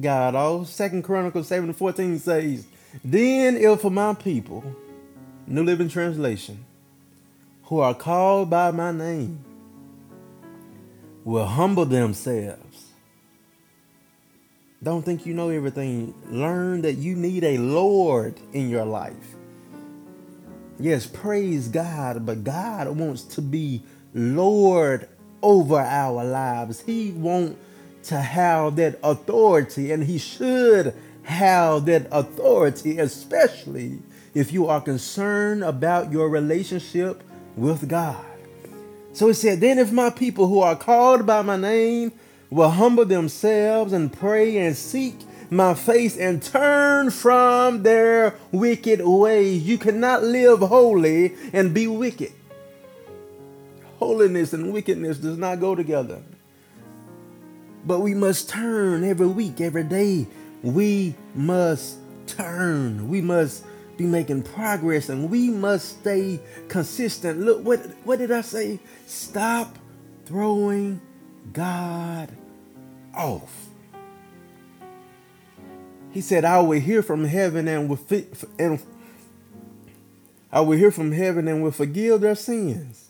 God 0.00 0.34
off. 0.34 0.68
Second 0.68 1.02
Chronicles 1.02 1.48
7 1.48 1.68
and 1.68 1.76
14 1.76 2.18
says, 2.18 2.66
Then 3.04 3.56
if 3.56 3.84
my 3.84 4.14
people, 4.14 4.64
New 5.46 5.64
Living 5.64 5.88
Translation, 5.88 6.64
who 7.64 7.80
are 7.80 7.94
called 7.94 8.50
by 8.50 8.70
my 8.70 8.92
name, 8.92 9.44
will 11.24 11.46
humble 11.46 11.84
themselves 11.84 12.92
don't 14.82 15.02
think 15.02 15.26
you 15.26 15.34
know 15.34 15.50
everything. 15.50 16.12
Learn 16.28 16.82
that 16.82 16.94
you 16.94 17.14
need 17.14 17.44
a 17.44 17.56
Lord 17.58 18.34
in 18.52 18.68
your 18.68 18.84
life. 18.84 19.36
Yes, 20.80 21.06
praise 21.06 21.68
God, 21.68 22.26
but 22.26 22.42
God 22.42 22.88
wants 22.88 23.22
to 23.34 23.42
be 23.42 23.82
Lord 24.12 25.08
over 25.40 25.78
our 25.78 26.24
lives. 26.24 26.80
He 26.80 27.12
wants 27.12 27.56
to 28.04 28.20
have 28.20 28.76
that 28.76 28.98
authority, 29.02 29.92
and 29.92 30.04
He 30.04 30.18
should 30.18 30.94
have 31.24 31.86
that 31.86 32.08
authority, 32.10 32.98
especially 32.98 34.00
if 34.34 34.52
you 34.52 34.66
are 34.66 34.80
concerned 34.80 35.62
about 35.62 36.10
your 36.10 36.28
relationship 36.28 37.22
with 37.56 37.88
God. 37.88 38.24
So 39.12 39.28
He 39.28 39.34
said, 39.34 39.60
Then 39.60 39.78
if 39.78 39.92
my 39.92 40.10
people 40.10 40.48
who 40.48 40.60
are 40.60 40.76
called 40.76 41.26
by 41.26 41.42
my 41.42 41.56
name 41.56 42.12
will 42.50 42.70
humble 42.70 43.06
themselves 43.06 43.92
and 43.92 44.12
pray 44.12 44.58
and 44.58 44.76
seek 44.76 45.14
my 45.52 45.74
face 45.74 46.16
and 46.16 46.42
turn 46.42 47.10
from 47.10 47.82
their 47.82 48.34
wicked 48.50 49.00
ways. 49.04 49.62
You 49.62 49.78
cannot 49.78 50.22
live 50.22 50.60
holy 50.60 51.34
and 51.52 51.74
be 51.74 51.86
wicked. 51.86 52.32
Holiness 53.98 54.52
and 54.52 54.72
wickedness 54.72 55.18
does 55.18 55.38
not 55.38 55.60
go 55.60 55.74
together. 55.74 56.22
But 57.84 58.00
we 58.00 58.14
must 58.14 58.48
turn 58.48 59.04
every 59.04 59.26
week, 59.26 59.60
every 59.60 59.84
day. 59.84 60.26
We 60.62 61.14
must 61.34 61.98
turn. 62.26 63.08
We 63.08 63.20
must 63.20 63.64
be 63.96 64.04
making 64.04 64.42
progress 64.42 65.08
and 65.08 65.30
we 65.30 65.50
must 65.50 66.00
stay 66.00 66.40
consistent. 66.68 67.40
Look, 67.40 67.64
what, 67.64 67.80
what 68.04 68.18
did 68.18 68.30
I 68.30 68.40
say? 68.40 68.80
Stop 69.06 69.78
throwing 70.24 71.00
God 71.52 72.30
off. 73.14 73.68
He 76.10 76.20
said, 76.20 76.44
I 76.44 76.60
will 76.60 76.80
hear 76.80 77.02
from 77.02 77.24
heaven 77.24 77.68
and 77.68 77.88
will 77.88 77.98
and 78.58 78.82
I 80.52 80.60
will 80.60 80.76
hear 80.76 80.90
from 80.90 81.12
heaven 81.12 81.48
and 81.48 81.62
will 81.62 81.70
forgive 81.70 82.20
their 82.20 82.34
sins 82.34 83.08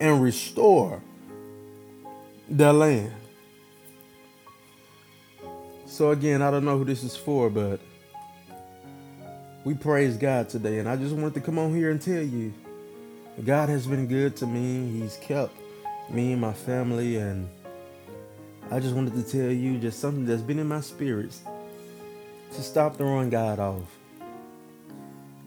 and 0.00 0.20
restore 0.20 1.00
their 2.48 2.72
land. 2.72 3.21
So 5.92 6.10
again, 6.10 6.40
I 6.40 6.50
don't 6.50 6.64
know 6.64 6.78
who 6.78 6.86
this 6.86 7.04
is 7.04 7.14
for, 7.18 7.50
but 7.50 7.78
we 9.62 9.74
praise 9.74 10.16
God 10.16 10.48
today. 10.48 10.78
And 10.78 10.88
I 10.88 10.96
just 10.96 11.14
wanted 11.14 11.34
to 11.34 11.42
come 11.42 11.58
on 11.58 11.76
here 11.76 11.90
and 11.90 12.00
tell 12.00 12.22
you 12.22 12.54
God 13.44 13.68
has 13.68 13.86
been 13.86 14.06
good 14.06 14.34
to 14.36 14.46
me. 14.46 15.00
He's 15.00 15.18
kept 15.18 15.54
me 16.08 16.32
and 16.32 16.40
my 16.40 16.54
family 16.54 17.16
and 17.16 17.46
I 18.70 18.80
just 18.80 18.94
wanted 18.94 19.12
to 19.16 19.22
tell 19.22 19.50
you 19.50 19.76
just 19.76 20.00
something 20.00 20.24
that's 20.24 20.40
been 20.40 20.58
in 20.58 20.66
my 20.66 20.80
spirits 20.80 21.42
to 22.54 22.62
stop 22.62 22.96
throwing 22.96 23.28
God 23.28 23.58
off. 23.58 23.84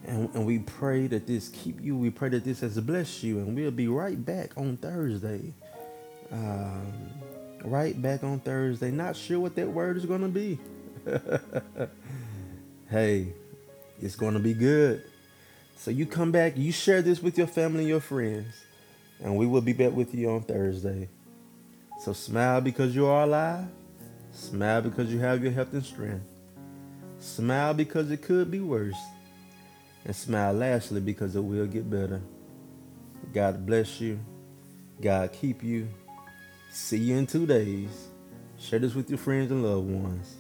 And, 0.06 0.30
and 0.36 0.46
we 0.46 0.60
pray 0.60 1.08
that 1.08 1.26
this 1.26 1.50
keep 1.50 1.82
you. 1.82 1.98
We 1.98 2.12
pray 2.12 2.30
that 2.30 2.44
this 2.44 2.60
has 2.60 2.80
blessed 2.80 3.24
you. 3.24 3.40
And 3.40 3.56
we'll 3.56 3.72
be 3.72 3.88
right 3.88 4.24
back 4.24 4.56
on 4.58 4.78
Thursday. 4.78 5.54
Um, 6.32 6.94
right 7.68 8.00
back 8.00 8.24
on 8.24 8.40
Thursday. 8.40 8.92
Not 8.92 9.16
sure 9.16 9.40
what 9.40 9.56
that 9.56 9.68
word 9.68 9.98
is 9.98 10.06
going 10.06 10.22
to 10.22 10.28
be. 10.28 10.60
hey, 12.90 13.34
it's 14.02 14.16
going 14.16 14.34
to 14.34 14.40
be 14.40 14.54
good. 14.54 15.04
So 15.76 15.92
you 15.92 16.06
come 16.06 16.32
back, 16.32 16.58
you 16.58 16.72
share 16.72 17.02
this 17.02 17.22
with 17.22 17.38
your 17.38 17.48
family 17.48 17.86
your 17.86 18.00
friends. 18.00 18.54
And 19.22 19.38
we 19.38 19.46
will 19.46 19.62
be 19.62 19.74
back 19.74 19.94
with 19.94 20.14
you 20.14 20.30
on 20.32 20.42
Thursday. 20.42 21.10
So 22.02 22.14
smile 22.14 22.62
because 22.62 22.96
you 22.96 23.06
are 23.08 23.24
alive. 23.24 23.68
Smile 24.32 24.82
because 24.82 25.12
you 25.12 25.20
have 25.20 25.42
your 25.42 25.52
health 25.52 25.74
and 25.74 25.86
strength. 25.86 26.26
Smile 27.20 27.74
because 27.74 28.12
it 28.12 28.22
could 28.22 28.52
be 28.52 28.60
worse. 28.60 28.98
And 30.04 30.16
smile 30.16 30.54
lastly 30.54 31.02
because 31.02 31.36
it 31.36 31.44
will 31.44 31.66
get 31.66 31.90
better. 31.90 32.22
God 33.34 33.66
bless 33.66 34.00
you. 34.02 34.20
God 35.02 35.32
keep 35.34 35.64
you. 35.64 35.88
See 36.76 36.98
you 36.98 37.16
in 37.16 37.26
two 37.26 37.46
days. 37.48 38.10
Share 38.60 38.80
this 38.80 38.96
with 38.96 39.10
your 39.10 39.18
friends 39.18 39.50
and 39.50 39.64
loved 39.64 39.90
ones. 39.90 40.36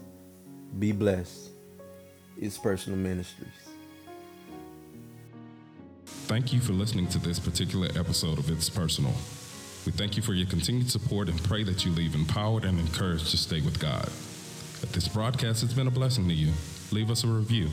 Be 0.77 0.91
blessed. 0.91 1.51
It's 2.37 2.57
personal 2.57 2.99
ministries. 2.99 3.47
Thank 6.05 6.51
you 6.51 6.59
for 6.59 6.73
listening 6.73 7.07
to 7.07 7.19
this 7.19 7.39
particular 7.39 7.87
episode 7.97 8.37
of 8.37 8.51
It's 8.51 8.69
Personal. 8.69 9.13
We 9.85 9.93
thank 9.93 10.17
you 10.17 10.21
for 10.21 10.33
your 10.33 10.45
continued 10.47 10.91
support 10.91 11.29
and 11.29 11.41
pray 11.45 11.63
that 11.63 11.85
you 11.85 11.93
leave 11.93 12.15
empowered 12.15 12.65
and 12.65 12.81
encouraged 12.81 13.31
to 13.31 13.37
stay 13.37 13.61
with 13.61 13.79
God. 13.79 14.07
If 14.07 14.91
this 14.91 15.07
broadcast 15.07 15.61
has 15.61 15.73
been 15.73 15.87
a 15.87 15.91
blessing 15.91 16.27
to 16.27 16.33
you, 16.33 16.51
leave 16.91 17.11
us 17.11 17.23
a 17.23 17.27
review. 17.27 17.69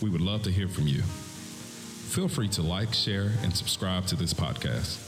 We 0.00 0.08
would 0.08 0.22
love 0.22 0.42
to 0.44 0.50
hear 0.50 0.68
from 0.68 0.86
you. 0.86 1.02
Feel 1.02 2.28
free 2.28 2.48
to 2.48 2.62
like, 2.62 2.94
share, 2.94 3.30
and 3.42 3.54
subscribe 3.54 4.06
to 4.06 4.16
this 4.16 4.32
podcast. 4.32 5.07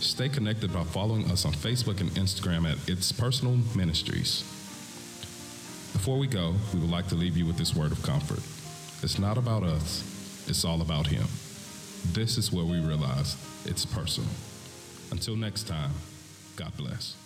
Stay 0.00 0.28
connected 0.28 0.72
by 0.72 0.84
following 0.84 1.28
us 1.30 1.44
on 1.44 1.52
Facebook 1.52 2.00
and 2.00 2.08
Instagram 2.10 2.70
at 2.70 2.78
It's 2.88 3.10
Personal 3.10 3.56
Ministries. 3.74 4.42
Before 5.92 6.18
we 6.18 6.28
go, 6.28 6.54
we 6.72 6.78
would 6.78 6.90
like 6.90 7.08
to 7.08 7.16
leave 7.16 7.36
you 7.36 7.44
with 7.44 7.56
this 7.56 7.74
word 7.74 7.90
of 7.90 8.00
comfort. 8.04 8.38
It's 9.02 9.18
not 9.18 9.36
about 9.36 9.64
us, 9.64 10.04
it's 10.48 10.64
all 10.64 10.82
about 10.82 11.08
Him. 11.08 11.24
This 12.12 12.38
is 12.38 12.52
where 12.52 12.64
we 12.64 12.78
realize 12.78 13.36
it's 13.64 13.84
personal. 13.84 14.30
Until 15.10 15.34
next 15.34 15.66
time, 15.66 15.90
God 16.54 16.76
bless. 16.76 17.16